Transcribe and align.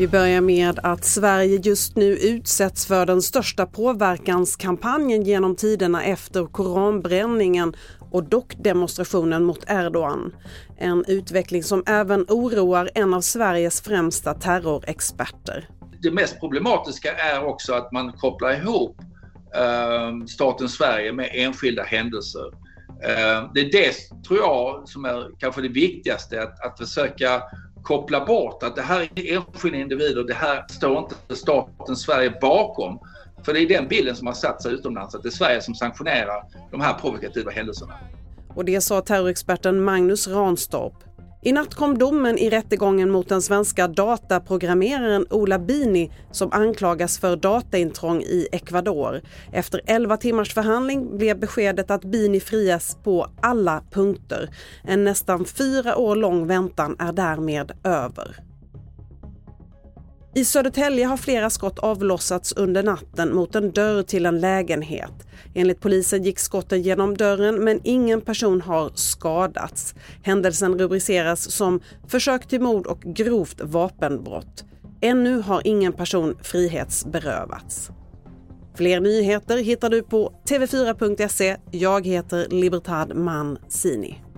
Vi 0.00 0.08
börjar 0.08 0.40
med 0.40 0.78
att 0.82 1.04
Sverige 1.04 1.60
just 1.62 1.96
nu 1.96 2.16
utsätts 2.16 2.86
för 2.86 3.06
den 3.06 3.22
största 3.22 3.66
påverkanskampanjen 3.66 5.22
genom 5.22 5.56
tiderna 5.56 6.04
efter 6.04 6.46
koranbränningen 6.46 7.72
och 8.10 8.24
dock 8.24 8.54
demonstrationen 8.58 9.44
mot 9.44 9.64
Erdogan. 9.70 10.34
En 10.78 11.04
utveckling 11.08 11.62
som 11.62 11.82
även 11.86 12.26
oroar 12.28 12.90
en 12.94 13.14
av 13.14 13.20
Sveriges 13.20 13.80
främsta 13.80 14.34
terrorexperter. 14.34 15.68
Det 16.02 16.10
mest 16.10 16.40
problematiska 16.40 17.12
är 17.12 17.44
också 17.44 17.72
att 17.74 17.92
man 17.92 18.12
kopplar 18.12 18.52
ihop 18.52 18.96
eh, 19.56 20.26
staten 20.26 20.68
Sverige 20.68 21.12
med 21.12 21.30
enskilda 21.32 21.82
händelser. 21.82 22.69
Eh, 23.02 23.50
det 23.54 23.60
är 23.60 23.72
det, 23.72 23.92
tror 24.28 24.38
jag, 24.38 24.88
som 24.88 25.04
är 25.04 25.30
kanske 25.38 25.62
det 25.62 25.68
viktigaste, 25.68 26.42
att, 26.42 26.66
att 26.66 26.78
försöka 26.78 27.42
koppla 27.82 28.24
bort 28.24 28.62
att 28.62 28.76
det 28.76 28.82
här 28.82 29.00
är 29.14 29.36
enskilda 29.36 29.78
individer, 29.78 30.24
det 30.24 30.34
här 30.34 30.64
står 30.70 30.98
inte 30.98 31.36
staten 31.36 31.96
Sverige 31.96 32.38
bakom. 32.40 33.00
För 33.44 33.52
det 33.52 33.60
är 33.60 33.68
den 33.68 33.88
bilden 33.88 34.16
som 34.16 34.26
har 34.26 34.34
satt 34.34 34.62
sig 34.62 34.72
utomlands, 34.72 35.14
att 35.14 35.22
det 35.22 35.28
är 35.28 35.30
Sverige 35.30 35.62
som 35.62 35.74
sanktionerar 35.74 36.44
de 36.70 36.80
här 36.80 36.94
provokativa 36.94 37.50
händelserna. 37.50 37.94
Och 38.54 38.64
det 38.64 38.80
sa 38.80 39.00
terrorexperten 39.00 39.84
Magnus 39.84 40.28
Ranstorp. 40.28 40.94
I 41.42 41.52
natt 41.52 41.74
kom 41.74 41.98
domen 41.98 42.38
i 42.38 42.50
rättegången 42.50 43.10
mot 43.10 43.28
den 43.28 43.42
svenska 43.42 43.88
dataprogrammeraren 43.88 45.26
Ola 45.30 45.58
Bini 45.58 46.10
som 46.30 46.52
anklagas 46.52 47.18
för 47.18 47.36
dataintrång 47.36 48.22
i 48.22 48.48
Ecuador. 48.52 49.20
Efter 49.52 49.80
11 49.86 50.16
timmars 50.16 50.54
förhandling 50.54 51.18
blev 51.18 51.38
beskedet 51.38 51.90
att 51.90 52.04
Bini 52.04 52.40
frias 52.40 52.98
på 53.02 53.26
alla 53.40 53.82
punkter. 53.90 54.50
En 54.84 55.04
nästan 55.04 55.44
fyra 55.44 55.96
år 55.96 56.16
lång 56.16 56.46
väntan 56.46 56.96
är 56.98 57.12
därmed 57.12 57.72
över. 57.84 58.49
I 60.34 60.44
Södertälje 60.44 61.04
har 61.04 61.16
flera 61.16 61.50
skott 61.50 61.78
avlossats 61.78 62.52
under 62.52 62.82
natten 62.82 63.34
mot 63.34 63.54
en 63.54 63.70
dörr 63.70 64.02
till 64.02 64.26
en 64.26 64.40
lägenhet. 64.40 65.26
Enligt 65.54 65.80
polisen 65.80 66.22
gick 66.22 66.38
skotten 66.38 66.82
genom 66.82 67.16
dörren 67.16 67.64
men 67.64 67.80
ingen 67.84 68.20
person 68.20 68.60
har 68.60 68.90
skadats. 68.94 69.94
Händelsen 70.22 70.78
rubriceras 70.78 71.50
som 71.50 71.80
försök 72.08 72.48
till 72.48 72.60
mord 72.60 72.86
och 72.86 73.00
grovt 73.00 73.60
vapenbrott. 73.60 74.64
Ännu 75.00 75.40
har 75.40 75.62
ingen 75.64 75.92
person 75.92 76.36
frihetsberövats. 76.42 77.90
Fler 78.74 79.00
nyheter 79.00 79.58
hittar 79.58 79.90
du 79.90 80.02
på 80.02 80.32
tv4.se. 80.48 81.56
Jag 81.70 82.06
heter 82.06 82.46
Libertad 82.50 83.14
Mancini. 83.14 84.29